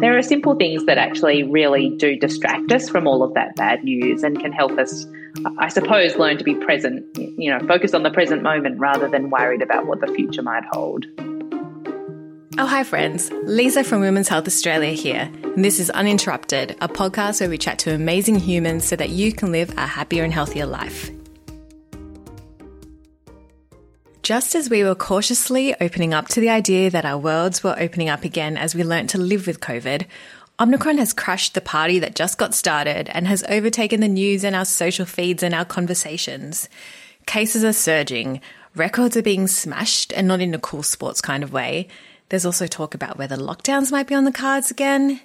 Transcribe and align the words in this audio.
there 0.00 0.16
are 0.16 0.22
simple 0.22 0.54
things 0.54 0.86
that 0.86 0.96
actually 0.98 1.42
really 1.42 1.90
do 1.96 2.16
distract 2.16 2.72
us 2.72 2.88
from 2.88 3.06
all 3.06 3.22
of 3.22 3.34
that 3.34 3.54
bad 3.56 3.84
news 3.84 4.22
and 4.22 4.40
can 4.40 4.50
help 4.50 4.72
us, 4.72 5.06
I 5.58 5.68
suppose, 5.68 6.16
learn 6.16 6.38
to 6.38 6.44
be 6.44 6.54
present, 6.54 7.04
you 7.16 7.50
know, 7.50 7.58
focus 7.66 7.92
on 7.92 8.02
the 8.02 8.10
present 8.10 8.42
moment 8.42 8.78
rather 8.78 9.08
than 9.08 9.28
worried 9.28 9.60
about 9.60 9.86
what 9.86 10.00
the 10.00 10.06
future 10.08 10.42
might 10.42 10.64
hold. 10.72 11.06
Oh, 12.58 12.66
hi, 12.66 12.82
friends. 12.82 13.30
Lisa 13.44 13.84
from 13.84 14.00
Women's 14.00 14.28
Health 14.28 14.46
Australia 14.46 14.92
here. 14.92 15.30
And 15.42 15.64
this 15.64 15.78
is 15.78 15.90
Uninterrupted, 15.90 16.76
a 16.80 16.88
podcast 16.88 17.40
where 17.40 17.50
we 17.50 17.58
chat 17.58 17.78
to 17.80 17.94
amazing 17.94 18.36
humans 18.36 18.86
so 18.86 18.96
that 18.96 19.10
you 19.10 19.32
can 19.32 19.52
live 19.52 19.70
a 19.76 19.86
happier 19.86 20.24
and 20.24 20.32
healthier 20.32 20.66
life. 20.66 21.10
Just 24.22 24.54
as 24.54 24.68
we 24.68 24.84
were 24.84 24.94
cautiously 24.94 25.74
opening 25.80 26.12
up 26.12 26.28
to 26.28 26.40
the 26.40 26.50
idea 26.50 26.90
that 26.90 27.06
our 27.06 27.16
worlds 27.16 27.64
were 27.64 27.74
opening 27.78 28.10
up 28.10 28.22
again 28.22 28.58
as 28.58 28.74
we 28.74 28.84
learnt 28.84 29.08
to 29.10 29.18
live 29.18 29.46
with 29.46 29.60
COVID, 29.60 30.06
Omicron 30.60 30.98
has 30.98 31.14
crushed 31.14 31.54
the 31.54 31.62
party 31.62 31.98
that 32.00 32.14
just 32.14 32.36
got 32.36 32.54
started 32.54 33.08
and 33.14 33.26
has 33.26 33.42
overtaken 33.48 34.00
the 34.00 34.08
news 34.08 34.44
and 34.44 34.54
our 34.54 34.66
social 34.66 35.06
feeds 35.06 35.42
and 35.42 35.54
our 35.54 35.64
conversations. 35.64 36.68
Cases 37.24 37.64
are 37.64 37.72
surging, 37.72 38.42
records 38.76 39.16
are 39.16 39.22
being 39.22 39.46
smashed, 39.46 40.12
and 40.12 40.28
not 40.28 40.42
in 40.42 40.52
a 40.52 40.58
cool 40.58 40.82
sports 40.82 41.22
kind 41.22 41.42
of 41.42 41.52
way. 41.52 41.88
There's 42.28 42.44
also 42.44 42.66
talk 42.66 42.94
about 42.94 43.16
whether 43.16 43.38
lockdowns 43.38 43.90
might 43.90 44.06
be 44.06 44.14
on 44.14 44.24
the 44.24 44.32
cards 44.32 44.70
again. 44.70 45.20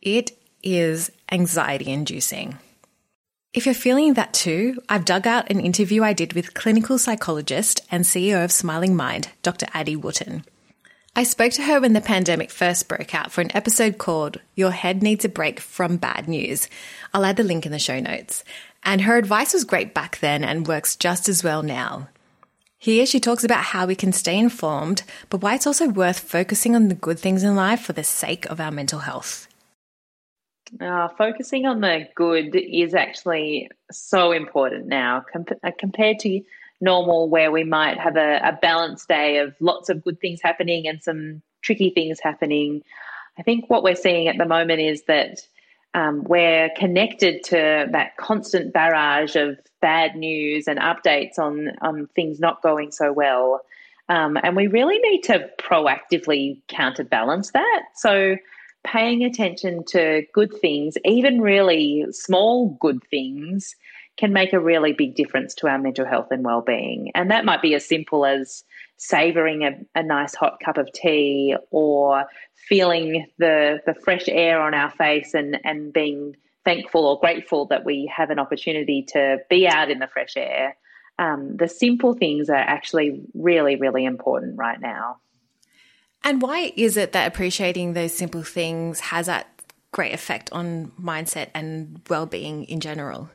It 0.00 0.32
is 0.62 1.12
anxiety 1.30 1.92
inducing. 1.92 2.56
If 3.52 3.66
you're 3.66 3.74
feeling 3.74 4.14
that 4.14 4.32
too, 4.32 4.80
I've 4.88 5.04
dug 5.04 5.26
out 5.26 5.50
an 5.50 5.58
interview 5.58 6.04
I 6.04 6.12
did 6.12 6.34
with 6.34 6.54
clinical 6.54 6.98
psychologist 6.98 7.80
and 7.90 8.04
CEO 8.04 8.44
of 8.44 8.52
Smiling 8.52 8.94
Mind, 8.94 9.28
Dr. 9.42 9.66
Addie 9.74 9.96
Wootton. 9.96 10.44
I 11.16 11.24
spoke 11.24 11.52
to 11.54 11.62
her 11.64 11.80
when 11.80 11.92
the 11.92 12.00
pandemic 12.00 12.52
first 12.52 12.86
broke 12.86 13.12
out 13.12 13.32
for 13.32 13.40
an 13.40 13.50
episode 13.52 13.98
called 13.98 14.38
Your 14.54 14.70
Head 14.70 15.02
Needs 15.02 15.24
a 15.24 15.28
Break 15.28 15.58
from 15.58 15.96
Bad 15.96 16.28
News. 16.28 16.68
I'll 17.12 17.24
add 17.24 17.34
the 17.34 17.42
link 17.42 17.66
in 17.66 17.72
the 17.72 17.80
show 17.80 17.98
notes. 17.98 18.44
And 18.84 19.00
her 19.00 19.16
advice 19.16 19.52
was 19.52 19.64
great 19.64 19.94
back 19.94 20.20
then 20.20 20.44
and 20.44 20.68
works 20.68 20.94
just 20.94 21.28
as 21.28 21.42
well 21.42 21.64
now. 21.64 22.08
Here 22.78 23.04
she 23.04 23.18
talks 23.18 23.42
about 23.42 23.64
how 23.64 23.84
we 23.84 23.96
can 23.96 24.12
stay 24.12 24.38
informed, 24.38 25.02
but 25.28 25.42
why 25.42 25.56
it's 25.56 25.66
also 25.66 25.88
worth 25.88 26.20
focusing 26.20 26.76
on 26.76 26.86
the 26.86 26.94
good 26.94 27.18
things 27.18 27.42
in 27.42 27.56
life 27.56 27.80
for 27.80 27.94
the 27.94 28.04
sake 28.04 28.46
of 28.46 28.60
our 28.60 28.70
mental 28.70 29.00
health. 29.00 29.48
Uh, 30.80 31.08
focusing 31.08 31.66
on 31.66 31.80
the 31.80 32.06
good 32.14 32.54
is 32.54 32.94
actually 32.94 33.68
so 33.90 34.30
important 34.30 34.86
now 34.86 35.24
uh, 35.64 35.70
compared 35.78 36.18
to 36.20 36.40
normal, 36.80 37.28
where 37.28 37.50
we 37.50 37.64
might 37.64 37.98
have 37.98 38.16
a, 38.16 38.40
a 38.42 38.58
balanced 38.62 39.08
day 39.08 39.38
of 39.38 39.54
lots 39.60 39.88
of 39.88 40.02
good 40.02 40.20
things 40.20 40.40
happening 40.42 40.86
and 40.86 41.02
some 41.02 41.42
tricky 41.62 41.90
things 41.90 42.20
happening. 42.20 42.82
I 43.38 43.42
think 43.42 43.68
what 43.68 43.82
we're 43.82 43.96
seeing 43.96 44.28
at 44.28 44.38
the 44.38 44.46
moment 44.46 44.80
is 44.80 45.02
that 45.04 45.40
um, 45.92 46.24
we're 46.24 46.70
connected 46.76 47.42
to 47.44 47.88
that 47.90 48.16
constant 48.16 48.72
barrage 48.72 49.34
of 49.36 49.58
bad 49.80 50.14
news 50.14 50.68
and 50.68 50.78
updates 50.78 51.38
on, 51.38 51.72
on 51.82 52.06
things 52.14 52.38
not 52.38 52.62
going 52.62 52.92
so 52.92 53.12
well. 53.12 53.62
Um, 54.08 54.38
and 54.42 54.56
we 54.56 54.66
really 54.66 54.98
need 54.98 55.22
to 55.22 55.50
proactively 55.58 56.60
counterbalance 56.68 57.50
that. 57.52 57.82
So, 57.94 58.36
paying 58.84 59.24
attention 59.24 59.84
to 59.88 60.22
good 60.32 60.52
things, 60.60 60.94
even 61.04 61.40
really 61.40 62.06
small 62.10 62.76
good 62.80 63.02
things, 63.10 63.74
can 64.16 64.32
make 64.32 64.52
a 64.52 64.60
really 64.60 64.92
big 64.92 65.14
difference 65.14 65.54
to 65.54 65.66
our 65.66 65.78
mental 65.78 66.04
health 66.06 66.28
and 66.30 66.44
well-being. 66.44 67.10
And 67.14 67.30
that 67.30 67.44
might 67.44 67.62
be 67.62 67.74
as 67.74 67.86
simple 67.86 68.26
as 68.26 68.64
savoring 68.98 69.62
a, 69.62 69.98
a 69.98 70.02
nice 70.02 70.34
hot 70.34 70.58
cup 70.62 70.76
of 70.76 70.92
tea 70.92 71.56
or 71.70 72.26
feeling 72.68 73.26
the 73.38 73.80
the 73.86 73.94
fresh 73.94 74.28
air 74.28 74.60
on 74.60 74.74
our 74.74 74.90
face 74.90 75.32
and 75.32 75.58
and 75.64 75.90
being 75.92 76.36
thankful 76.66 77.06
or 77.06 77.18
grateful 77.18 77.64
that 77.66 77.86
we 77.86 78.12
have 78.14 78.28
an 78.28 78.38
opportunity 78.38 79.02
to 79.08 79.38
be 79.48 79.66
out 79.66 79.90
in 79.90 79.98
the 79.98 80.06
fresh 80.06 80.36
air. 80.36 80.76
Um, 81.18 81.56
the 81.56 81.68
simple 81.68 82.14
things 82.14 82.50
are 82.50 82.56
actually 82.56 83.22
really, 83.34 83.76
really 83.76 84.04
important 84.04 84.58
right 84.58 84.80
now. 84.80 85.16
And 86.22 86.42
why 86.42 86.72
is 86.76 86.96
it 86.96 87.12
that 87.12 87.26
appreciating 87.26 87.94
those 87.94 88.12
simple 88.12 88.42
things 88.42 89.00
has 89.00 89.26
that 89.26 89.48
great 89.92 90.12
effect 90.12 90.50
on 90.52 90.92
mindset 91.00 91.48
and 91.54 92.00
well-being 92.08 92.64
in 92.64 92.80
general? 92.80 93.30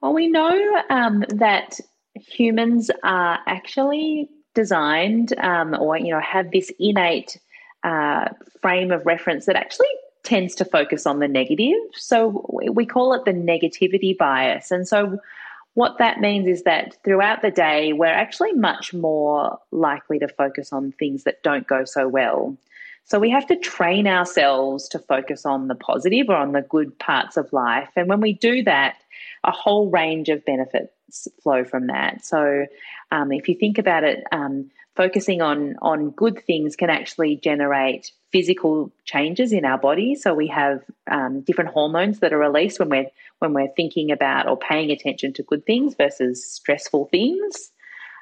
Well, 0.00 0.14
we 0.14 0.28
know 0.28 0.82
um, 0.90 1.24
that 1.28 1.80
humans 2.14 2.90
are 3.02 3.38
actually 3.46 4.30
designed, 4.54 5.34
um, 5.38 5.74
or 5.78 5.98
you 5.98 6.10
know, 6.10 6.20
have 6.20 6.50
this 6.50 6.72
innate 6.78 7.38
uh, 7.84 8.28
frame 8.62 8.90
of 8.90 9.04
reference 9.04 9.46
that 9.46 9.56
actually 9.56 9.88
tends 10.22 10.54
to 10.56 10.64
focus 10.64 11.06
on 11.06 11.18
the 11.18 11.28
negative. 11.28 11.74
So 11.92 12.44
we 12.72 12.86
call 12.86 13.14
it 13.14 13.24
the 13.24 13.32
negativity 13.32 14.16
bias, 14.16 14.70
and 14.70 14.86
so 14.86 15.18
what 15.76 15.98
that 15.98 16.20
means 16.20 16.48
is 16.48 16.62
that 16.62 16.96
throughout 17.04 17.42
the 17.42 17.50
day, 17.50 17.92
we're 17.92 18.06
actually 18.06 18.54
much 18.54 18.94
more 18.94 19.58
likely 19.72 20.18
to 20.18 20.26
focus 20.26 20.72
on 20.72 20.92
things 20.92 21.24
that 21.24 21.42
don't 21.42 21.66
go 21.66 21.84
so 21.84 22.08
well. 22.08 22.56
So 23.06 23.20
we 23.20 23.30
have 23.30 23.46
to 23.46 23.56
train 23.56 24.08
ourselves 24.08 24.88
to 24.88 24.98
focus 24.98 25.46
on 25.46 25.68
the 25.68 25.76
positive 25.76 26.28
or 26.28 26.36
on 26.36 26.52
the 26.52 26.62
good 26.62 26.98
parts 26.98 27.36
of 27.36 27.52
life. 27.52 27.88
And 27.94 28.08
when 28.08 28.20
we 28.20 28.32
do 28.32 28.64
that, 28.64 28.96
a 29.44 29.52
whole 29.52 29.88
range 29.88 30.28
of 30.28 30.44
benefits 30.44 31.28
flow 31.40 31.64
from 31.64 31.86
that. 31.86 32.24
So 32.24 32.66
um, 33.12 33.30
if 33.30 33.48
you 33.48 33.54
think 33.54 33.78
about 33.78 34.02
it, 34.02 34.24
um, 34.32 34.70
focusing 34.96 35.40
on 35.40 35.76
on 35.82 36.10
good 36.10 36.42
things 36.46 36.74
can 36.74 36.90
actually 36.90 37.36
generate 37.36 38.10
physical 38.32 38.90
changes 39.04 39.52
in 39.52 39.64
our 39.64 39.78
body. 39.78 40.16
So 40.16 40.34
we 40.34 40.48
have 40.48 40.82
um, 41.08 41.42
different 41.42 41.70
hormones 41.70 42.18
that 42.20 42.32
are 42.32 42.38
released 42.38 42.80
when 42.80 42.88
we're 42.88 43.10
when 43.38 43.52
we're 43.52 43.72
thinking 43.76 44.10
about 44.10 44.48
or 44.48 44.56
paying 44.56 44.90
attention 44.90 45.32
to 45.34 45.42
good 45.44 45.64
things 45.64 45.94
versus 45.94 46.44
stressful 46.44 47.06
things. 47.12 47.70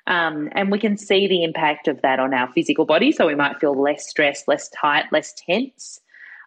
Um, 0.07 0.51
and 0.53 0.71
we 0.71 0.79
can 0.79 0.97
see 0.97 1.27
the 1.27 1.45
impact 1.45 1.89
of 1.89 2.03
that 2.03 2.19
on 2.19 2.35
our 2.35 2.53
physical 2.53 2.85
body. 2.85 3.11
So 3.11 3.27
we 3.27 3.35
might 3.35 3.59
feel 3.59 3.81
less 3.81 4.09
stressed, 4.09 4.49
less 4.49 4.69
tight, 4.69 5.07
less 5.13 5.33
tense. 5.33 6.01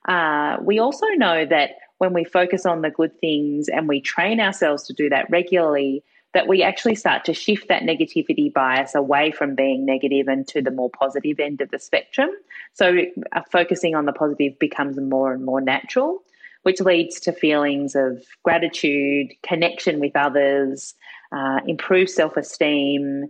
Uh, 0.07 0.57
we 0.61 0.79
also 0.79 1.07
know 1.15 1.45
that 1.45 1.71
when 1.97 2.13
we 2.13 2.23
focus 2.23 2.65
on 2.65 2.81
the 2.81 2.91
good 2.91 3.19
things 3.19 3.67
and 3.67 3.87
we 3.87 3.99
train 3.99 4.39
ourselves 4.39 4.83
to 4.83 4.93
do 4.93 5.09
that 5.09 5.29
regularly, 5.29 6.03
that 6.33 6.47
we 6.47 6.61
actually 6.61 6.93
start 6.93 7.25
to 7.25 7.33
shift 7.33 7.67
that 7.67 7.83
negativity 7.83 8.53
bias 8.53 8.93
away 8.93 9.31
from 9.31 9.55
being 9.55 9.85
negative 9.85 10.27
and 10.27 10.47
to 10.47 10.61
the 10.61 10.71
more 10.71 10.89
positive 10.89 11.39
end 11.39 11.61
of 11.61 11.71
the 11.71 11.79
spectrum. 11.79 12.29
So 12.73 12.99
uh, 13.31 13.41
focusing 13.51 13.95
on 13.95 14.05
the 14.05 14.13
positive 14.13 14.59
becomes 14.59 14.99
more 14.99 15.33
and 15.33 15.43
more 15.43 15.61
natural, 15.61 16.21
which 16.63 16.79
leads 16.79 17.19
to 17.21 17.31
feelings 17.31 17.95
of 17.95 18.23
gratitude, 18.43 19.33
connection 19.41 19.99
with 19.99 20.15
others, 20.15 20.93
uh, 21.31 21.61
improved 21.65 22.11
self 22.11 22.37
esteem. 22.37 23.25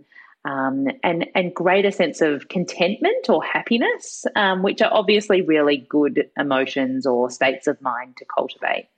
Um, 0.48 0.86
and 1.02 1.26
and 1.34 1.54
greater 1.54 1.90
sense 1.90 2.22
of 2.22 2.48
contentment 2.48 3.28
or 3.28 3.44
happiness, 3.44 4.24
um, 4.34 4.62
which 4.62 4.80
are 4.80 4.90
obviously 4.90 5.42
really 5.42 5.76
good 5.76 6.30
emotions 6.38 7.04
or 7.04 7.28
states 7.28 7.66
of 7.66 7.82
mind 7.82 8.16
to 8.16 8.24
cultivate. 8.24 8.88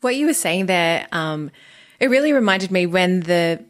What 0.00 0.16
you 0.16 0.26
were 0.26 0.34
saying 0.34 0.66
there, 0.66 1.06
um, 1.12 1.52
it 2.00 2.10
really 2.10 2.32
reminded 2.32 2.72
me 2.72 2.86
when 2.86 3.20
the 3.20 3.64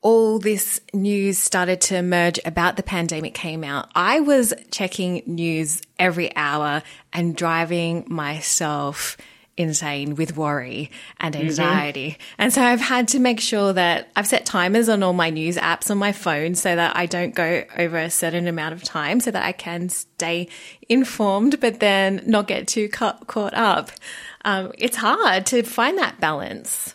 all 0.00 0.38
this 0.38 0.80
news 0.92 1.38
started 1.38 1.80
to 1.80 1.96
emerge 1.96 2.38
about 2.44 2.76
the 2.76 2.82
pandemic 2.82 3.34
came 3.34 3.64
out. 3.64 3.88
I 3.94 4.20
was 4.20 4.52
checking 4.70 5.22
news 5.26 5.80
every 5.98 6.34
hour 6.36 6.82
and 7.12 7.36
driving 7.36 8.04
myself 8.08 9.16
insane 9.56 10.14
with 10.14 10.36
worry 10.36 10.90
and 11.18 11.34
mm-hmm. 11.34 11.46
anxiety. 11.46 12.10
Mm-hmm. 12.10 12.42
And 12.42 12.52
so 12.52 12.62
I've 12.62 12.80
had 12.80 13.08
to 13.08 13.18
make 13.18 13.40
sure 13.40 13.72
that 13.72 14.10
I've 14.16 14.26
set 14.26 14.46
timers 14.46 14.88
on 14.88 15.02
all 15.02 15.12
my 15.12 15.30
news 15.30 15.56
apps 15.56 15.90
on 15.90 15.98
my 15.98 16.12
phone 16.12 16.54
so 16.54 16.74
that 16.74 16.96
I 16.96 17.06
don't 17.06 17.34
go 17.34 17.64
over 17.76 17.98
a 17.98 18.10
certain 18.10 18.48
amount 18.48 18.74
of 18.74 18.82
time 18.82 19.20
so 19.20 19.30
that 19.30 19.44
I 19.44 19.52
can 19.52 19.88
stay 19.88 20.48
informed, 20.88 21.60
but 21.60 21.80
then 21.80 22.22
not 22.26 22.46
get 22.48 22.66
too 22.66 22.88
caught, 22.88 23.26
caught 23.26 23.54
up. 23.54 23.90
Um, 24.44 24.72
it's 24.78 24.96
hard 24.96 25.46
to 25.46 25.62
find 25.62 25.98
that 25.98 26.18
balance. 26.20 26.94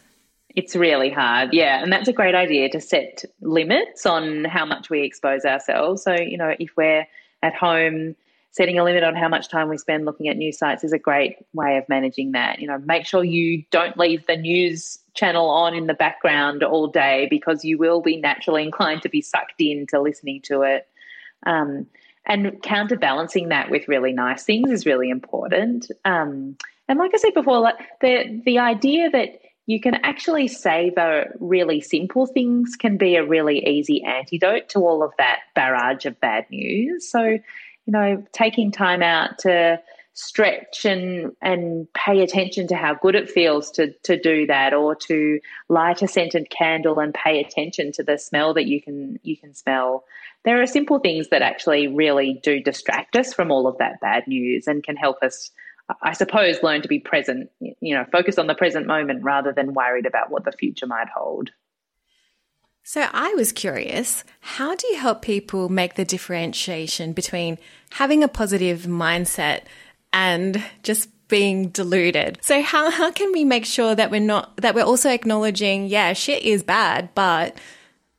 It's 0.56 0.76
really 0.76 1.12
hard, 1.12 1.54
yeah. 1.54 1.84
And 1.84 1.94
that's 1.94 2.08
a 2.08 2.14
great 2.14 2.34
idea 2.34 2.68
to 2.70 2.82
set 2.82 3.24
limits 3.42 4.08
on 4.08 4.44
how 4.44 4.66
much 4.66 4.90
we 4.90 5.04
expose 5.04 5.46
ourselves. 5.46 6.02
So, 6.02 6.16
you 6.20 6.38
know, 6.38 6.56
if 6.58 6.72
we're 6.76 7.06
at 7.44 7.54
home, 7.54 8.16
setting 8.52 8.80
a 8.80 8.84
limit 8.84 9.04
on 9.04 9.16
how 9.16 9.28
much 9.28 9.50
time 9.50 9.70
we 9.70 9.78
spend 9.78 10.06
looking 10.06 10.28
at 10.28 10.38
news 10.38 10.58
sites 10.58 10.84
is 10.84 10.94
a 10.94 11.00
great 11.00 11.38
way 11.54 11.78
of 11.78 11.88
managing 11.90 12.32
that. 12.32 12.60
You 12.60 12.68
know, 12.68 12.80
make 12.80 13.06
sure 13.06 13.24
you 13.24 13.64
don't 13.72 13.98
leave 13.98 14.26
the 14.26 14.38
news 14.38 15.00
channel 15.14 15.50
on 15.50 15.74
in 15.74 15.88
the 15.88 15.94
background 15.94 16.64
all 16.64 16.88
day 16.88 17.28
because 17.30 17.64
you 17.64 17.78
will 17.78 18.02
be 18.02 18.18
naturally 18.18 18.64
inclined 18.64 19.02
to 19.04 19.10
be 19.10 19.22
sucked 19.22 19.60
into 19.60 20.00
listening 20.02 20.42
to 20.44 20.62
it. 20.62 20.88
Um, 21.46 21.88
and 22.26 22.62
counterbalancing 22.62 23.50
that 23.50 23.70
with 23.70 23.88
really 23.88 24.12
nice 24.12 24.44
things 24.44 24.70
is 24.70 24.86
really 24.86 25.10
important. 25.10 25.90
Um, 26.04 26.58
and 26.88 27.00
like 27.00 27.12
I 27.14 27.18
said 27.18 27.34
before, 27.34 27.60
like 27.60 27.76
the 28.02 28.42
the 28.46 28.60
idea 28.60 29.10
that 29.10 29.40
you 29.66 29.82
can 29.82 29.96
actually 29.96 30.48
savor 30.48 31.36
really 31.40 31.82
simple 31.82 32.26
things 32.26 32.76
can 32.78 32.98
be 32.98 33.16
a 33.18 33.26
really 33.26 33.66
easy 33.68 34.02
antidote 34.04 34.70
to 34.70 34.80
all 34.80 35.04
of 35.04 35.12
that 35.18 35.40
barrage 35.56 36.06
of 36.06 36.20
bad 36.22 36.46
news. 36.50 37.10
So, 37.12 37.38
you 37.88 37.94
know, 37.94 38.24
taking 38.34 38.72
time 38.72 39.02
out 39.02 39.40
to 39.40 39.80
stretch 40.14 40.84
and 40.84 41.32
and 41.42 41.88
pay 41.94 42.22
attention 42.22 42.68
to 42.68 42.76
how 42.76 42.94
good 42.96 43.16
it 43.16 43.30
feels 43.30 43.70
to 43.72 43.94
to 44.04 44.20
do 44.20 44.48
that 44.48 44.74
or 44.74 44.96
to 44.96 45.40
light 45.70 46.02
a 46.02 46.08
scented 46.08 46.50
candle 46.50 47.00
and 47.00 47.14
pay 47.14 47.40
attention 47.40 47.92
to 47.92 48.04
the 48.04 48.18
smell 48.18 48.54
that 48.54 48.66
you 48.66 48.82
can 48.82 49.18
you 49.24 49.38
can 49.38 49.54
smell. 49.54 50.04
There 50.44 50.62
are 50.62 50.68
simple 50.68 51.00
things 51.00 51.30
that 51.30 51.42
actually 51.42 51.88
really 51.88 52.40
do 52.44 52.62
distract 52.62 53.16
us 53.16 53.34
from 53.34 53.52
all 53.52 53.68
of 53.68 53.78
that 53.78 54.02
bad 54.02 54.28
news 54.28 54.68
and 54.68 54.84
can 54.84 54.98
help 54.98 55.18
us 55.24 55.50
i 56.02 56.12
suppose 56.12 56.62
learn 56.64 56.82
to 56.82 56.88
be 56.90 57.00
present 57.00 57.50
you 57.62 57.96
know 57.96 58.04
focus 58.12 58.38
on 58.38 58.48
the 58.48 58.56
present 58.56 58.86
moment 58.86 59.24
rather 59.24 59.54
than 59.54 59.74
worried 59.74 60.06
about 60.06 60.30
what 60.30 60.44
the 60.44 60.52
future 60.52 60.86
might 60.86 61.08
hold 61.08 61.50
so 62.88 63.06
I 63.12 63.34
was 63.36 63.52
curious, 63.52 64.24
how 64.40 64.74
do 64.74 64.88
you 64.88 64.96
help 64.96 65.22
people 65.22 65.68
make 65.68 65.96
the 65.96 66.06
differentiation 66.06 67.12
between 67.12 67.58
having 67.92 68.24
a 68.24 68.30
positive 68.30 68.84
mindset 68.84 69.64
and 70.14 70.64
just 70.84 71.10
being 71.28 71.68
deluded. 71.68 72.40
So 72.42 72.62
how 72.62 72.90
how 72.90 73.12
can 73.12 73.34
we 73.34 73.44
make 73.44 73.66
sure 73.66 73.94
that 73.94 74.10
we're 74.10 74.22
not 74.22 74.56
that 74.62 74.74
we're 74.74 74.86
also 74.86 75.10
acknowledging, 75.10 75.88
yeah, 75.88 76.14
shit 76.14 76.44
is 76.44 76.64
bad, 76.64 77.10
but 77.14 77.58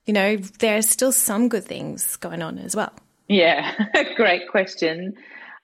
you 0.04 0.12
know, 0.12 0.36
there's 0.36 0.86
still 0.86 1.12
some 1.12 1.48
good 1.48 1.64
things 1.64 2.16
going 2.16 2.42
on 2.42 2.58
as 2.58 2.76
well. 2.76 2.92
Yeah, 3.26 3.72
great 4.16 4.48
question. 4.50 5.14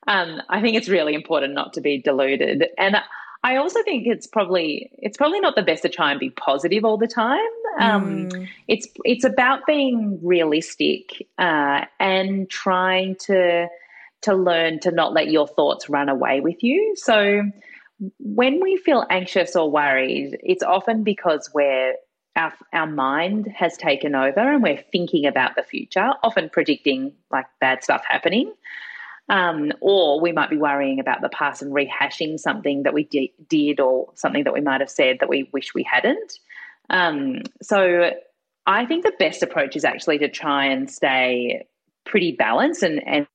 Um, 0.07 0.41
I 0.49 0.63
think 0.63 0.77
it's 0.79 0.89
really 0.89 1.13
important 1.13 1.53
not 1.53 1.75
to 1.75 1.83
be 1.83 2.01
deluded, 2.01 2.65
and 2.79 2.97
I 3.45 3.57
also 3.57 3.83
think 3.83 4.07
it's 4.07 4.27
probably 4.27 4.91
it's 4.99 5.19
probably 5.19 5.39
not 5.39 5.55
the 5.55 5.63
best 5.63 5.83
to 5.83 5.91
try 5.91 6.11
and 6.11 6.19
be 6.19 6.31
positive 6.31 6.85
all 6.85 6.97
the 6.97 7.07
time. 7.07 7.39
Um, 7.79 8.31
mm. 8.31 8.49
It's 8.69 8.89
it's 9.05 9.25
about 9.25 9.67
being 9.67 10.19
realistic 10.23 11.29
uh, 11.39 11.85
and 12.01 12.49
trying 12.49 13.17
to 13.27 13.69
to 14.23 14.35
learn 14.35 14.81
to 14.81 14.91
not 14.91 15.13
let 15.13 15.31
your 15.31 15.47
thoughts 15.47 15.91
run 15.91 16.09
away 16.09 16.41
with 16.41 16.63
you. 16.63 16.95
So 16.97 17.43
when 18.19 18.63
we 18.63 18.79
feel 18.79 19.05
anxious 19.11 19.55
or 19.55 19.71
worried, 19.71 20.39
it's 20.43 20.63
often 20.63 21.05
because 21.05 21.51
we're 21.55 21.97
our, 22.37 22.53
our 22.73 22.87
mind 22.87 23.53
has 23.55 23.77
taken 23.77 24.15
over 24.15 24.41
and 24.41 24.63
we're 24.63 24.83
thinking 24.91 25.27
about 25.27 25.55
the 25.55 25.63
future, 25.63 26.13
often 26.23 26.49
predicting 26.49 27.13
like 27.31 27.47
bad 27.61 27.85
stuff 27.85 28.03
happening. 28.09 28.53
Um, 29.31 29.73
or 29.81 30.21
we 30.21 30.33
might 30.33 30.51
be 30.51 30.59
worrying 30.59 31.01
about 31.01 31.23
the 31.23 31.31
past 31.31 31.63
and 31.63 31.73
rehashing 31.73 32.39
something 32.39 32.83
that 32.83 32.93
we 32.93 33.05
di- 33.05 33.33
did 33.49 33.81
or 33.81 34.11
something 34.15 34.45
that 34.45 34.53
we 34.53 34.61
might 34.61 34.83
have 34.83 34.91
said 34.91 35.17
that 35.21 35.31
we 35.31 35.49
wish 35.51 35.75
we 35.75 35.83
hadn't. 35.83 36.39
Um, 36.91 37.41
so 37.63 38.11
I 38.67 38.85
think 38.85 39.03
the 39.03 39.15
best 39.19 39.43
approach 39.43 39.77
is 39.77 39.85
actually 39.85 40.19
to 40.19 40.29
try 40.29 40.67
and 40.67 40.91
stay 40.91 41.67
pretty 42.05 42.33
balanced 42.33 42.83
and, 42.83 43.03
and 43.07 43.27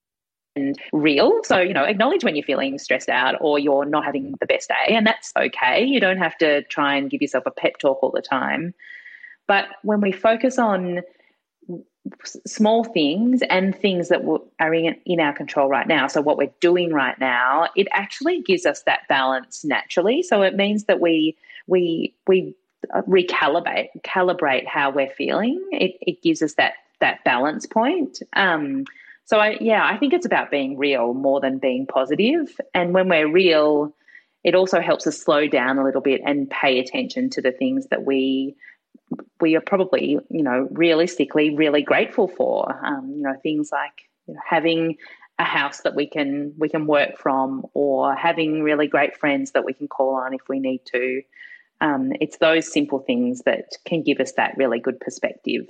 and 0.56 0.80
real. 0.92 1.42
So, 1.44 1.60
you 1.60 1.74
know, 1.74 1.84
acknowledge 1.84 2.24
when 2.24 2.36
you're 2.36 2.46
feeling 2.46 2.78
stressed 2.80 3.10
out 3.10 3.36
or 3.40 3.60
you're 3.60 3.86
not 3.86 4.04
having 4.04 4.36
the 4.40 4.46
best 4.46 4.70
day, 4.70 4.96
and 4.96 5.06
that's 5.06 5.32
okay. 5.38 5.84
You 5.84 6.00
don't 6.00 6.18
have 6.18 6.38
to 6.40 6.64
try 6.64 6.96
and 6.96 7.10
give 7.10 7.22
yourself 7.22 7.46
a 7.46 7.52
pep 7.52 7.78
talk 7.78 8.02
all 8.02 8.12
the 8.12 8.22
time. 8.22 8.74
But 9.48 9.66
when 9.84 10.02
we 10.02 10.12
focus 10.12 10.58
on 10.60 11.02
small 12.26 12.84
things 12.84 13.42
and 13.50 13.76
things 13.76 14.10
that 14.10 14.22
are 14.60 14.74
in, 14.74 15.20
our 15.20 15.34
control 15.34 15.70
right 15.70 15.88
now, 15.88 16.08
so 16.08 16.22
what 16.22 16.38
we're 16.38 16.52
doing 16.60 16.94
right 16.94 17.20
now, 17.20 17.68
it 17.76 17.88
actually 17.92 18.42
gives 18.42 18.66
us 18.66 18.84
that 18.84 19.02
balance 19.08 19.64
naturally. 19.64 20.24
So 20.24 20.42
it 20.42 20.56
means 20.56 20.86
that 20.86 21.00
we 21.00 21.38
we 21.68 22.16
we 22.28 22.56
recalibrate 23.08 23.90
calibrate 24.04 24.66
how 24.66 24.90
we're 24.90 25.10
feeling. 25.12 25.64
It, 25.72 25.98
it 26.02 26.22
gives 26.22 26.42
us 26.42 26.54
that 26.56 26.74
that 27.00 27.24
balance 27.24 27.66
point. 27.66 28.20
Um, 28.34 28.86
so 29.26 29.40
I 29.40 29.58
yeah, 29.62 29.86
I 29.86 29.98
think 29.98 30.14
it's 30.14 30.26
about 30.26 30.52
being 30.52 30.78
real 30.78 31.14
more 31.14 31.40
than 31.40 31.60
being 31.60 31.86
positive. 31.86 32.60
And 32.74 32.94
when 32.94 33.10
we're 33.10 33.32
real, 33.32 33.94
it 34.44 34.56
also 34.56 34.80
helps 34.80 35.06
us 35.06 35.22
slow 35.22 35.48
down 35.48 35.78
a 35.78 35.84
little 35.84 36.02
bit 36.02 36.22
and 36.26 36.50
pay 36.50 36.80
attention 36.80 37.30
to 37.32 37.42
the 37.42 37.52
things 37.52 37.88
that 37.88 38.06
we 38.06 38.56
we 39.42 39.56
are 39.56 39.62
probably 39.62 40.20
you 40.30 40.44
know 40.44 40.68
realistically 40.72 41.56
really 41.56 41.82
grateful 41.82 42.28
for. 42.28 42.80
Um, 42.86 43.14
you 43.16 43.22
know 43.24 43.36
things 43.42 43.70
like 43.72 44.10
you 44.28 44.34
know, 44.34 44.40
having 44.48 44.98
a 45.38 45.44
house 45.44 45.82
that 45.82 45.96
we 45.96 46.08
can 46.08 46.54
we 46.58 46.70
can 46.70 46.86
work 46.86 47.18
from, 47.18 47.66
or 47.74 48.16
having 48.16 48.62
really 48.62 48.88
great 48.88 49.18
friends 49.18 49.52
that 49.52 49.66
we 49.66 49.74
can 49.74 49.88
call 49.88 50.16
on 50.16 50.34
if 50.34 50.42
we 50.50 50.60
need 50.60 50.82
to. 50.92 51.22
Um, 51.82 52.12
it's 52.20 52.38
those 52.38 52.72
simple 52.72 53.00
things 53.00 53.44
that 53.44 53.72
can 53.86 54.04
give 54.04 54.20
us 54.20 54.34
that 54.34 54.58
really 54.58 54.80
good 54.80 55.00
perspective. 55.00 55.70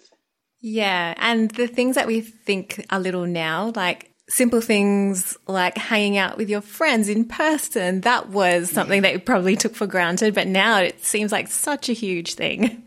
Yeah. 0.62 1.14
And 1.18 1.52
the 1.52 1.68
things 1.68 1.96
that 1.96 2.08
we 2.08 2.22
think 2.22 2.86
are 2.90 3.00
little 3.00 3.26
now, 3.26 3.72
like 3.76 4.09
simple 4.30 4.62
things 4.62 5.38
like 5.48 5.78
hanging 5.78 6.18
out 6.18 6.38
with 6.38 6.50
your 6.50 6.62
friends 6.62 7.10
in 7.10 7.26
person, 7.26 8.02
that 8.02 8.30
was 8.30 8.70
something 8.70 9.02
that 9.02 9.14
you 9.14 9.20
probably 9.20 9.56
took 9.56 9.76
for 9.76 9.88
granted, 9.88 10.34
but 10.34 10.48
now 10.48 10.80
it 10.80 11.04
seems 11.04 11.32
like 11.32 11.48
such 11.48 11.90
a 11.90 11.94
huge 11.94 12.36
thing. 12.36 12.84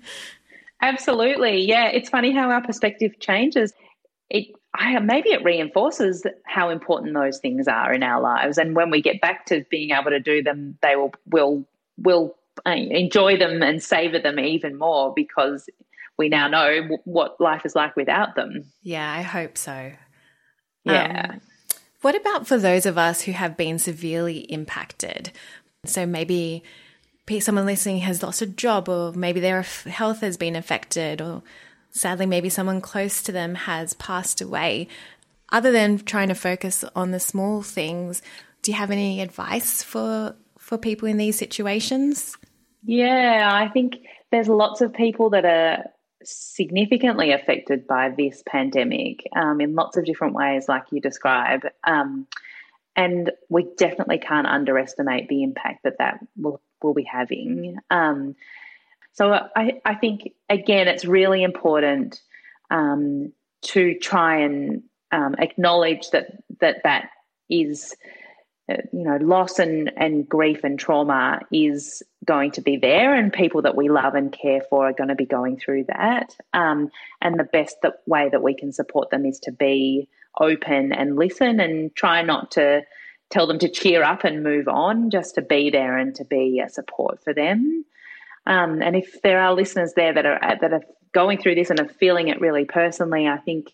Absolutely. 0.80 1.64
Yeah. 1.64 1.88
It's 1.88 2.08
funny 2.08 2.32
how 2.32 2.50
our 2.50 2.62
perspective 2.62 3.18
changes. 3.20 3.72
It 4.30 4.46
I, 4.74 4.98
maybe 5.00 5.30
it 5.30 5.44
reinforces 5.44 6.24
how 6.46 6.70
important 6.70 7.14
those 7.14 7.38
things 7.38 7.68
are 7.68 7.92
in 7.92 8.02
our 8.02 8.22
lives, 8.22 8.56
and 8.56 8.74
when 8.74 8.90
we 8.90 9.02
get 9.02 9.20
back 9.20 9.44
to 9.46 9.66
being 9.70 9.90
able 9.90 10.10
to 10.10 10.20
do 10.20 10.42
them, 10.42 10.78
they 10.80 10.96
will 10.96 11.12
will 11.26 11.68
will 11.98 12.34
uh, 12.66 12.70
enjoy 12.70 13.36
them 13.36 13.62
and 13.62 13.82
savor 13.82 14.18
them 14.18 14.38
even 14.40 14.78
more 14.78 15.12
because 15.14 15.68
we 16.16 16.30
now 16.30 16.48
know 16.48 16.80
w- 16.80 17.02
what 17.04 17.38
life 17.38 17.66
is 17.66 17.74
like 17.74 17.96
without 17.96 18.34
them. 18.34 18.64
Yeah, 18.82 19.12
I 19.12 19.20
hope 19.20 19.58
so. 19.58 19.92
Yeah. 20.84 21.29
Um, 21.31 21.40
what 22.00 22.17
about 22.17 22.46
for 22.46 22.58
those 22.58 22.87
of 22.87 22.99
us 22.99 23.23
who 23.23 23.32
have 23.32 23.56
been 23.56 23.79
severely 23.79 24.38
impacted? 24.38 25.31
So 25.84 26.06
maybe 26.06 26.62
someone 27.40 27.67
listening 27.67 27.99
has 27.99 28.23
lost 28.23 28.43
a 28.43 28.46
job, 28.46 28.88
or 28.88 29.12
maybe 29.12 29.40
their 29.40 29.62
health 29.62 30.20
has 30.20 30.37
been 30.37 30.56
affected, 30.56 31.23
or 31.23 31.43
sadly, 31.90 32.26
maybe 32.26 32.49
someone 32.49 32.81
close 32.81 33.23
to 33.23 33.32
them 33.32 33.55
has 33.55 33.94
passed 33.94 34.40
away. 34.40 34.88
Other 35.50 35.73
than 35.73 35.99
trying 35.99 36.29
to 36.29 36.34
focus 36.34 36.84
on 36.94 37.11
the 37.11 37.20
small 37.20 37.62
things, 37.62 38.23
do 38.62 38.70
you 38.70 38.76
have 38.76 38.90
any 38.90 39.20
advice 39.20 39.82
for 39.82 40.34
for 40.58 40.79
people 40.79 41.08
in 41.08 41.17
these 41.17 41.38
situations? 41.38 42.37
Yeah, 42.84 43.50
I 43.52 43.69
think 43.69 43.96
there's 44.31 44.49
lots 44.49 44.81
of 44.81 44.93
people 44.93 45.31
that 45.31 45.44
are 45.44 45.84
significantly 46.24 47.32
affected 47.32 47.86
by 47.86 48.10
this 48.10 48.42
pandemic 48.46 49.26
um, 49.34 49.60
in 49.60 49.74
lots 49.74 49.96
of 49.96 50.04
different 50.04 50.34
ways, 50.34 50.69
like 50.69 50.84
you 50.90 51.00
describe. 51.00 51.62
Um, 51.84 52.26
and 52.94 53.30
we 53.48 53.69
definitely 53.78 54.19
can't 54.19 54.46
underestimate 54.46 55.28
the 55.28 55.42
impact 55.42 55.84
that 55.84 55.98
that 55.98 56.19
will, 56.36 56.60
will 56.82 56.94
be 56.94 57.05
having. 57.05 57.79
Um, 57.91 58.36
so 59.12 59.32
I, 59.32 59.81
I 59.84 59.94
think, 59.94 60.32
again, 60.48 60.88
it's 60.88 61.05
really 61.05 61.43
important 61.43 62.20
um, 62.70 63.32
to 63.62 63.98
try 63.98 64.41
and 64.41 64.82
um, 65.10 65.36
acknowledge 65.38 66.10
that 66.10 66.26
that, 66.60 66.82
that 66.84 67.10
is 67.50 67.94
you 68.93 69.05
know, 69.05 69.17
loss 69.17 69.58
and, 69.58 69.93
and 69.96 70.29
grief 70.29 70.64
and 70.64 70.79
trauma 70.79 71.41
is 71.50 72.02
going 72.24 72.50
to 72.52 72.60
be 72.60 72.76
there, 72.76 73.14
and 73.14 73.32
people 73.32 73.62
that 73.62 73.76
we 73.76 73.88
love 73.88 74.14
and 74.14 74.32
care 74.32 74.60
for 74.69 74.88
are 74.88 74.93
going 74.93 75.08
to 75.08 75.14
be 75.14 75.26
going 75.26 75.58
through 75.58 75.84
that. 75.88 76.36
Um, 76.52 76.91
and 77.20 77.38
the 77.38 77.44
best 77.44 77.76
that, 77.82 77.94
way 78.06 78.29
that 78.31 78.43
we 78.43 78.55
can 78.55 78.72
support 78.72 79.10
them 79.10 79.26
is 79.26 79.38
to 79.41 79.52
be 79.52 80.08
open 80.41 80.93
and 80.93 81.17
listen 81.17 81.60
and 81.60 81.94
try 81.94 82.22
not 82.22 82.50
to 82.52 82.82
tell 83.31 83.46
them 83.46 83.58
to 83.58 83.69
cheer 83.69 84.02
up 84.02 84.24
and 84.24 84.43
move 84.43 84.69
on, 84.69 85.10
just 85.10 85.34
to 85.34 85.43
be 85.43 85.70
there 85.70 85.96
and 85.96 86.14
to 86.14 86.24
be 86.24 86.60
a 86.60 86.69
support 86.69 87.22
for 87.24 87.32
them. 87.32 87.84
Um, 88.46 88.82
and 88.82 88.96
if 88.96 89.22
there 89.22 89.41
are 89.41 89.55
listeners 89.55 89.93
there 89.94 90.12
that 90.12 90.26
are 90.26 90.38
that 90.60 90.72
are 90.72 90.82
going 91.12 91.38
through 91.38 91.55
this 91.55 91.70
and 91.70 91.81
are 91.81 91.88
feeling 91.88 92.29
it 92.29 92.41
really 92.41 92.64
personally, 92.64 93.29
I 93.29 93.38
think 93.38 93.72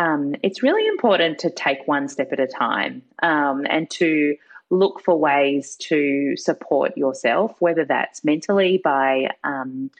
um, 0.00 0.34
it's 0.42 0.62
really 0.62 0.88
important 0.88 1.40
to 1.40 1.50
take 1.50 1.86
one 1.86 2.08
step 2.08 2.32
at 2.32 2.40
a 2.40 2.46
time 2.46 3.02
um, 3.22 3.66
and 3.68 3.88
to 3.90 4.34
look 4.70 5.02
for 5.04 5.18
ways 5.18 5.76
to 5.76 6.36
support 6.38 6.96
yourself, 6.96 7.54
whether 7.58 7.84
that's 7.84 8.24
mentally 8.24 8.80
by 8.82 9.28
um, 9.44 9.90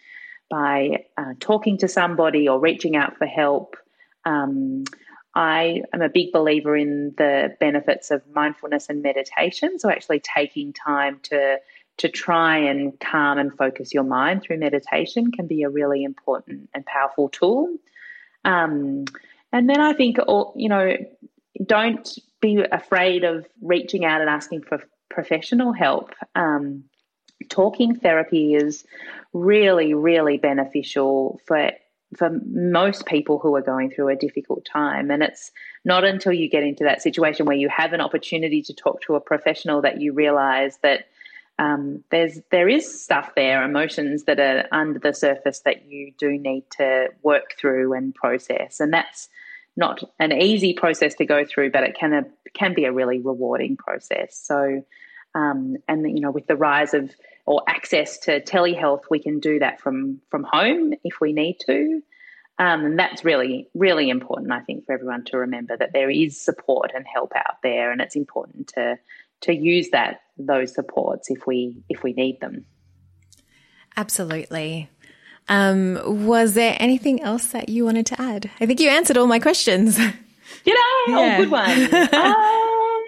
by 0.48 1.04
uh, 1.18 1.34
talking 1.38 1.76
to 1.78 1.86
somebody 1.86 2.48
or 2.48 2.58
reaching 2.58 2.96
out 2.96 3.18
for 3.18 3.26
help. 3.26 3.76
Um, 4.24 4.84
I 5.34 5.82
am 5.92 6.00
a 6.00 6.08
big 6.08 6.32
believer 6.32 6.74
in 6.76 7.14
the 7.18 7.54
benefits 7.60 8.10
of 8.10 8.22
mindfulness 8.34 8.88
and 8.88 9.02
meditation. 9.02 9.78
So 9.78 9.90
actually 9.90 10.20
taking 10.20 10.72
time 10.72 11.20
to 11.24 11.58
to 11.98 12.08
try 12.08 12.56
and 12.56 12.98
calm 13.00 13.36
and 13.36 13.54
focus 13.54 13.92
your 13.92 14.04
mind 14.04 14.42
through 14.42 14.60
meditation 14.60 15.30
can 15.30 15.46
be 15.46 15.62
a 15.62 15.68
really 15.68 16.04
important 16.04 16.70
and 16.72 16.86
powerful 16.86 17.28
tool. 17.28 17.76
Um, 18.46 19.04
and 19.52 19.68
then 19.68 19.80
I 19.80 19.92
think, 19.92 20.18
you 20.56 20.68
know, 20.68 20.96
don't 21.64 22.08
be 22.40 22.64
afraid 22.70 23.24
of 23.24 23.46
reaching 23.60 24.04
out 24.04 24.20
and 24.20 24.30
asking 24.30 24.62
for 24.62 24.82
professional 25.08 25.72
help. 25.72 26.14
Um, 26.34 26.84
talking 27.48 27.96
therapy 27.96 28.54
is 28.54 28.84
really, 29.32 29.94
really 29.94 30.38
beneficial 30.38 31.40
for 31.46 31.72
for 32.16 32.28
most 32.44 33.06
people 33.06 33.38
who 33.38 33.54
are 33.54 33.62
going 33.62 33.88
through 33.88 34.08
a 34.08 34.16
difficult 34.16 34.64
time, 34.64 35.12
and 35.12 35.22
it's 35.22 35.52
not 35.84 36.04
until 36.04 36.32
you 36.32 36.48
get 36.48 36.64
into 36.64 36.82
that 36.82 37.02
situation 37.02 37.46
where 37.46 37.56
you 37.56 37.68
have 37.68 37.92
an 37.92 38.00
opportunity 38.00 38.62
to 38.62 38.74
talk 38.74 39.00
to 39.02 39.14
a 39.14 39.20
professional 39.20 39.80
that 39.82 40.00
you 40.00 40.12
realize 40.12 40.78
that 40.82 41.04
um, 41.60 42.02
there's 42.10 42.40
there 42.50 42.68
is 42.68 43.02
stuff 43.02 43.32
there, 43.36 43.62
emotions 43.62 44.24
that 44.24 44.40
are 44.40 44.66
under 44.72 44.98
the 44.98 45.12
surface 45.12 45.60
that 45.60 45.86
you 45.86 46.12
do 46.18 46.30
need 46.30 46.64
to 46.78 47.08
work 47.22 47.54
through 47.58 47.92
and 47.92 48.14
process, 48.14 48.80
and 48.80 48.92
that's 48.92 49.28
not 49.80 50.04
an 50.20 50.30
easy 50.30 50.74
process 50.74 51.14
to 51.16 51.24
go 51.24 51.44
through, 51.44 51.72
but 51.72 51.82
it 51.82 51.96
can 51.98 52.12
a, 52.12 52.22
can 52.54 52.74
be 52.74 52.84
a 52.84 52.92
really 52.92 53.18
rewarding 53.18 53.76
process. 53.76 54.38
So, 54.40 54.84
um, 55.34 55.76
and 55.88 56.08
you 56.08 56.20
know, 56.20 56.30
with 56.30 56.46
the 56.46 56.54
rise 56.54 56.94
of 56.94 57.10
or 57.46 57.62
access 57.66 58.18
to 58.20 58.40
telehealth, 58.40 59.02
we 59.10 59.18
can 59.18 59.40
do 59.40 59.58
that 59.58 59.80
from 59.80 60.20
from 60.30 60.44
home 60.44 60.92
if 61.02 61.20
we 61.20 61.32
need 61.32 61.58
to. 61.66 62.02
Um, 62.60 62.84
and 62.84 62.98
that's 62.98 63.24
really, 63.24 63.70
really 63.72 64.10
important, 64.10 64.52
I 64.52 64.60
think, 64.60 64.84
for 64.84 64.92
everyone 64.92 65.24
to 65.26 65.38
remember 65.38 65.78
that 65.78 65.94
there 65.94 66.10
is 66.10 66.38
support 66.38 66.92
and 66.94 67.06
help 67.06 67.32
out 67.34 67.62
there, 67.62 67.90
and 67.90 68.00
it's 68.00 68.16
important 68.16 68.68
to 68.74 68.98
to 69.42 69.54
use 69.54 69.88
that 69.90 70.20
those 70.36 70.74
supports 70.74 71.30
if 71.30 71.46
we 71.46 71.82
if 71.88 72.02
we 72.02 72.12
need 72.12 72.38
them. 72.40 72.66
Absolutely. 73.96 74.90
Um, 75.50 76.26
was 76.26 76.54
there 76.54 76.76
anything 76.80 77.20
else 77.20 77.48
that 77.48 77.68
you 77.68 77.84
wanted 77.84 78.06
to 78.06 78.20
add? 78.20 78.50
I 78.60 78.66
think 78.66 78.80
you 78.80 78.88
answered 78.88 79.18
all 79.18 79.26
my 79.26 79.38
questions. 79.38 79.96
Did 80.64 80.76
I? 80.76 81.04
Yeah. 81.08 81.36
Oh, 81.36 81.42
good 81.42 81.50
one. 81.50 81.70
um, 81.94 83.02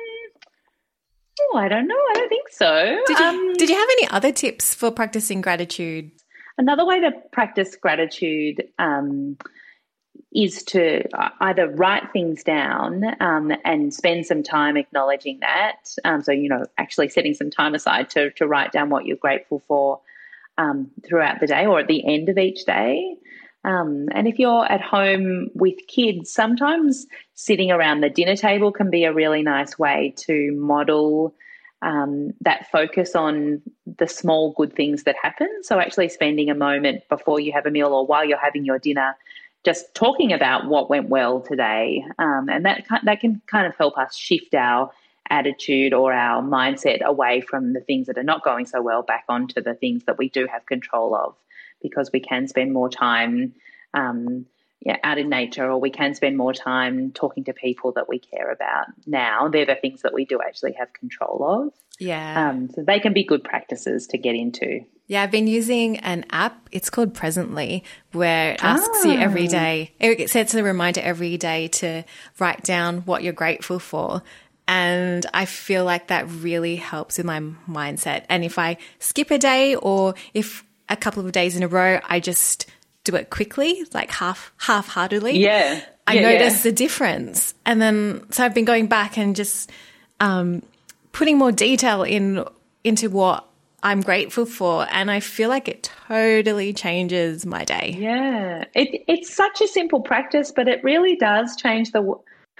oh, 1.40 1.56
I 1.56 1.68
don't 1.68 1.88
know. 1.88 1.94
I 1.94 2.12
don't 2.14 2.28
think 2.28 2.48
so. 2.50 3.02
Did 3.06 3.18
you, 3.18 3.24
um, 3.24 3.54
did 3.54 3.68
you 3.70 3.76
have 3.76 3.88
any 3.92 4.08
other 4.08 4.32
tips 4.32 4.74
for 4.74 4.90
practicing 4.90 5.40
gratitude 5.40 6.12
Another 6.58 6.84
way 6.84 7.00
to 7.00 7.12
practice 7.32 7.76
gratitude 7.76 8.68
um, 8.78 9.36
is 10.34 10.62
to 10.64 11.02
either 11.40 11.68
write 11.68 12.12
things 12.12 12.42
down 12.42 13.04
um, 13.20 13.52
and 13.64 13.92
spend 13.92 14.26
some 14.26 14.42
time 14.42 14.76
acknowledging 14.76 15.40
that. 15.40 15.76
Um, 16.04 16.22
so, 16.22 16.32
you 16.32 16.48
know, 16.48 16.64
actually 16.78 17.08
setting 17.08 17.34
some 17.34 17.50
time 17.50 17.74
aside 17.74 18.10
to, 18.10 18.30
to 18.32 18.46
write 18.46 18.72
down 18.72 18.90
what 18.90 19.06
you're 19.06 19.16
grateful 19.16 19.62
for 19.66 20.00
um, 20.58 20.90
throughout 21.06 21.40
the 21.40 21.46
day 21.46 21.66
or 21.66 21.80
at 21.80 21.88
the 21.88 22.06
end 22.06 22.28
of 22.28 22.38
each 22.38 22.64
day. 22.64 23.16
Um, 23.64 24.08
and 24.12 24.26
if 24.26 24.38
you're 24.38 24.64
at 24.70 24.80
home 24.80 25.48
with 25.54 25.74
kids, 25.86 26.32
sometimes 26.32 27.06
sitting 27.34 27.70
around 27.70 28.00
the 28.00 28.10
dinner 28.10 28.36
table 28.36 28.72
can 28.72 28.90
be 28.90 29.04
a 29.04 29.12
really 29.12 29.42
nice 29.42 29.78
way 29.78 30.14
to 30.26 30.52
model 30.52 31.34
um, 31.80 32.30
that 32.40 32.70
focus 32.70 33.14
on 33.14 33.60
the 33.98 34.06
small 34.06 34.52
good 34.56 34.74
things 34.74 35.02
that 35.04 35.16
happen. 35.20 35.48
So, 35.62 35.80
actually 35.80 36.08
spending 36.08 36.48
a 36.48 36.54
moment 36.54 37.02
before 37.08 37.40
you 37.40 37.52
have 37.52 37.66
a 37.66 37.70
meal 37.70 37.92
or 37.92 38.06
while 38.06 38.24
you're 38.24 38.38
having 38.38 38.64
your 38.64 38.78
dinner, 38.78 39.16
just 39.64 39.92
talking 39.94 40.32
about 40.32 40.66
what 40.66 40.88
went 40.88 41.08
well 41.08 41.40
today, 41.40 42.04
um, 42.18 42.48
and 42.48 42.64
that 42.64 42.84
that 43.04 43.20
can 43.20 43.42
kind 43.46 43.66
of 43.66 43.76
help 43.76 43.98
us 43.98 44.16
shift 44.16 44.54
our 44.54 44.90
attitude 45.32 45.94
or 45.94 46.12
our 46.12 46.42
mindset 46.42 47.00
away 47.00 47.40
from 47.40 47.72
the 47.72 47.80
things 47.80 48.06
that 48.06 48.18
are 48.18 48.22
not 48.22 48.44
going 48.44 48.66
so 48.66 48.82
well 48.82 49.02
back 49.02 49.24
onto 49.28 49.62
the 49.62 49.74
things 49.74 50.04
that 50.04 50.18
we 50.18 50.28
do 50.28 50.46
have 50.46 50.66
control 50.66 51.14
of, 51.16 51.34
because 51.80 52.10
we 52.12 52.20
can 52.20 52.46
spend 52.46 52.72
more 52.72 52.88
time. 52.88 53.54
Um, 53.94 54.46
yeah, 54.84 54.96
out 55.04 55.16
in 55.16 55.28
nature, 55.28 55.70
or 55.70 55.80
we 55.80 55.90
can 55.90 56.12
spend 56.12 56.36
more 56.36 56.52
time 56.52 57.12
talking 57.12 57.44
to 57.44 57.52
people 57.52 57.92
that 57.92 58.08
we 58.08 58.18
care 58.18 58.50
about 58.50 58.86
now. 59.06 59.46
They're 59.46 59.64
the 59.64 59.76
things 59.76 60.02
that 60.02 60.12
we 60.12 60.24
do 60.24 60.40
actually 60.44 60.72
have 60.72 60.92
control 60.92 61.44
of. 61.44 61.72
Yeah. 62.00 62.48
Um, 62.48 62.68
so 62.68 62.82
they 62.82 62.98
can 62.98 63.12
be 63.12 63.22
good 63.22 63.44
practices 63.44 64.08
to 64.08 64.18
get 64.18 64.34
into. 64.34 64.80
Yeah, 65.06 65.22
I've 65.22 65.30
been 65.30 65.46
using 65.46 65.98
an 65.98 66.24
app. 66.30 66.68
It's 66.72 66.90
called 66.90 67.14
Presently, 67.14 67.84
where 68.10 68.54
it 68.54 68.64
asks 68.64 69.04
ah. 69.04 69.08
you 69.08 69.20
every 69.20 69.46
day, 69.46 69.92
ah. 70.00 70.06
day, 70.06 70.16
it 70.18 70.30
sets 70.30 70.52
a 70.54 70.64
reminder 70.64 71.00
every 71.00 71.36
day 71.36 71.68
to 71.68 72.02
write 72.40 72.64
down 72.64 73.02
what 73.02 73.22
you're 73.22 73.32
grateful 73.32 73.78
for. 73.78 74.22
And 74.74 75.26
I 75.34 75.44
feel 75.44 75.84
like 75.84 76.06
that 76.06 76.26
really 76.30 76.76
helps 76.76 77.18
with 77.18 77.26
my 77.26 77.40
mindset. 77.68 78.24
And 78.30 78.42
if 78.42 78.58
I 78.58 78.78
skip 79.00 79.30
a 79.30 79.36
day 79.36 79.74
or 79.74 80.14
if 80.32 80.64
a 80.88 80.96
couple 80.96 81.26
of 81.26 81.30
days 81.30 81.56
in 81.56 81.62
a 81.62 81.68
row, 81.68 82.00
I 82.06 82.20
just 82.20 82.70
do 83.04 83.14
it 83.16 83.28
quickly, 83.28 83.84
like 83.92 84.10
half 84.10 84.50
half 84.56 84.88
heartedly. 84.88 85.38
Yeah. 85.38 85.84
I 86.06 86.14
yeah, 86.14 86.22
notice 86.22 86.64
yeah. 86.64 86.70
the 86.70 86.72
difference. 86.72 87.52
And 87.66 87.82
then 87.82 88.24
so 88.30 88.46
I've 88.46 88.54
been 88.54 88.64
going 88.64 88.86
back 88.86 89.18
and 89.18 89.36
just 89.36 89.70
um, 90.20 90.62
putting 91.12 91.36
more 91.36 91.52
detail 91.52 92.02
in 92.02 92.42
into 92.82 93.10
what 93.10 93.46
I'm 93.82 94.00
grateful 94.00 94.46
for, 94.46 94.86
and 94.90 95.10
I 95.10 95.20
feel 95.20 95.50
like 95.50 95.68
it 95.68 95.90
totally 96.08 96.72
changes 96.72 97.44
my 97.44 97.64
day. 97.64 97.94
Yeah, 97.98 98.64
it, 98.74 99.04
it's 99.06 99.34
such 99.34 99.60
a 99.60 99.68
simple 99.68 100.00
practice, 100.00 100.50
but 100.54 100.66
it 100.66 100.82
really 100.82 101.16
does 101.16 101.56
change 101.56 101.90
the 101.90 102.16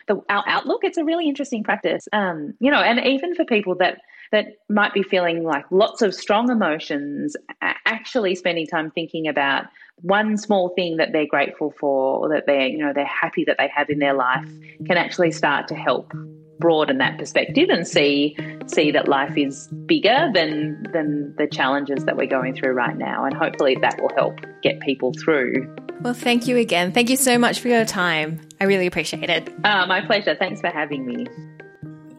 the 0.09 0.21
our 0.29 0.45
outlook. 0.47 0.81
It's 0.83 0.99
a 0.99 1.05
really 1.05 1.29
interesting 1.29 1.65
practice, 1.65 2.07
um, 2.13 2.55
you 2.61 2.71
know, 2.71 2.81
and 2.81 3.05
even 3.07 3.35
for 3.35 3.45
people 3.45 3.75
that 3.77 3.99
that 4.33 4.47
might 4.71 4.95
be 4.95 5.03
feeling 5.03 5.45
like 5.45 5.65
lots 5.71 6.01
of 6.01 6.15
strong 6.15 6.51
emotions, 6.51 7.37
actually 7.61 8.35
spending 8.35 8.67
time 8.67 8.91
thinking 8.91 9.29
about 9.29 9.67
one 9.97 10.37
small 10.37 10.71
thing 10.71 10.97
that 10.97 11.13
they're 11.13 11.27
grateful 11.27 11.73
for 11.79 12.19
or 12.19 12.29
that 12.31 12.47
they're 12.47 12.67
you 12.67 12.79
know 12.79 12.93
they're 12.95 13.05
happy 13.05 13.45
that 13.45 13.57
they 13.59 13.69
have 13.75 13.91
in 13.91 13.99
their 13.99 14.15
life 14.15 14.49
can 14.87 14.97
actually 14.97 15.31
start 15.31 15.69
to 15.69 15.75
help 15.75 16.13
broaden 16.59 16.99
that 16.99 17.19
perspective 17.19 17.69
and 17.71 17.87
see 17.87 18.37
see 18.67 18.91
that 18.93 19.09
life 19.09 19.37
is 19.37 19.69
bigger 19.87 20.31
than 20.33 20.87
than 20.93 21.35
the 21.37 21.47
challenges 21.47 22.05
that 22.05 22.17
we're 22.17 22.27
going 22.27 22.55
through 22.55 22.73
right 22.73 22.97
now. 22.97 23.25
And 23.25 23.35
hopefully 23.35 23.77
that 23.81 24.01
will 24.01 24.15
help 24.15 24.39
get 24.63 24.81
people 24.81 25.13
through. 25.13 25.75
Well 26.01 26.15
thank 26.15 26.47
you 26.47 26.57
again. 26.57 26.93
Thank 26.93 27.11
you 27.11 27.17
so 27.17 27.39
much 27.39 27.61
for 27.61 27.69
your 27.69 27.85
time. 27.85 28.41
I 28.61 28.65
really 28.65 28.87
appreciate 28.87 29.31
it. 29.31 29.49
Uh, 29.65 29.87
my 29.87 30.05
pleasure. 30.05 30.37
Thanks 30.37 30.61
for 30.61 30.69
having 30.69 31.07
me. 31.07 31.27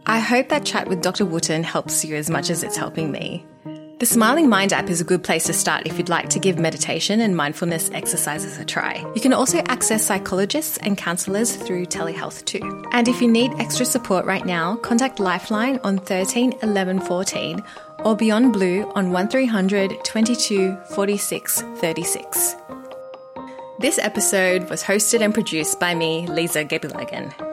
I 0.05 0.19
hope 0.19 0.49
that 0.49 0.65
chat 0.65 0.87
with 0.89 1.01
dr 1.01 1.25
Wootton 1.25 1.63
helps 1.63 2.03
you 2.03 2.15
as 2.15 2.29
much 2.29 2.49
as 2.49 2.63
it's 2.63 2.75
helping 2.75 3.11
me 3.11 3.45
the 4.03 4.07
Smiling 4.07 4.49
Mind 4.49 4.73
app 4.73 4.89
is 4.89 4.99
a 4.99 5.05
good 5.05 5.23
place 5.23 5.45
to 5.45 5.53
start 5.53 5.87
if 5.87 5.97
you'd 5.97 6.09
like 6.09 6.27
to 6.31 6.37
give 6.37 6.59
meditation 6.59 7.21
and 7.21 7.37
mindfulness 7.37 7.89
exercises 7.91 8.57
a 8.57 8.65
try. 8.65 8.99
You 9.15 9.21
can 9.21 9.31
also 9.31 9.59
access 9.59 10.05
psychologists 10.05 10.75
and 10.79 10.97
counsellors 10.97 11.55
through 11.55 11.85
telehealth 11.85 12.43
too. 12.43 12.83
And 12.91 13.07
if 13.07 13.21
you 13.21 13.31
need 13.31 13.53
extra 13.59 13.85
support 13.85 14.25
right 14.25 14.45
now, 14.45 14.75
contact 14.75 15.21
Lifeline 15.21 15.79
on 15.85 15.99
13 15.99 16.55
11 16.61 16.99
14 16.99 17.63
or 17.99 18.17
Beyond 18.17 18.51
Blue 18.51 18.91
on 18.93 19.13
1300 19.13 20.03
22 20.03 20.75
46 20.95 21.61
36. 21.61 22.55
This 23.79 23.97
episode 23.99 24.69
was 24.69 24.83
hosted 24.83 25.21
and 25.21 25.33
produced 25.33 25.79
by 25.79 25.95
me, 25.95 26.27
Lisa 26.27 26.65
Gebilagan. 26.65 27.52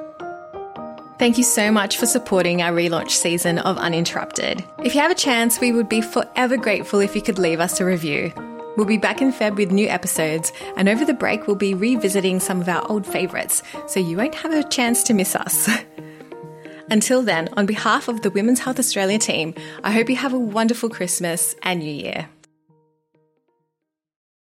Thank 1.21 1.37
you 1.37 1.45
so 1.45 1.71
much 1.71 1.99
for 1.99 2.07
supporting 2.07 2.63
our 2.63 2.73
relaunch 2.73 3.11
season 3.11 3.59
of 3.59 3.77
Uninterrupted. 3.77 4.65
If 4.83 4.95
you 4.95 5.03
have 5.03 5.11
a 5.11 5.15
chance, 5.15 5.61
we 5.61 5.71
would 5.71 5.87
be 5.87 6.01
forever 6.01 6.57
grateful 6.57 6.99
if 6.99 7.15
you 7.15 7.21
could 7.21 7.39
leave 7.39 7.61
us 7.61 7.79
a 7.79 7.85
review. 7.85 8.33
We'll 8.79 8.87
be 8.87 8.97
back 8.97 9.21
in 9.21 9.31
Feb 9.31 9.57
with 9.57 9.71
new 9.71 9.87
episodes, 9.87 10.51
and 10.79 10.89
over 10.89 11.05
the 11.05 11.13
break, 11.13 11.47
we'll 11.47 11.57
be 11.57 11.75
revisiting 11.75 12.41
some 12.41 12.63
of 12.63 12.71
our 12.71 12.91
old 12.91 13.07
favourites, 13.07 13.63
so 13.87 14.01
you 14.01 14.17
won't 14.17 14.35
have 14.37 14.55
a 14.55 14.67
chance 14.67 15.03
to 15.03 15.13
miss 15.13 15.37
us. 15.37 15.69
Until 16.91 17.21
then, 17.21 17.51
on 17.53 17.67
behalf 17.67 18.09
of 18.09 18.23
the 18.23 18.31
Women's 18.31 18.61
Health 18.61 18.79
Australia 18.79 19.19
team, 19.19 19.53
I 19.85 19.91
hope 19.91 20.09
you 20.09 20.17
have 20.17 20.33
a 20.33 20.39
wonderful 20.39 20.89
Christmas 20.89 21.55
and 21.63 21.81
New 21.81 21.93
Year. 21.93 22.31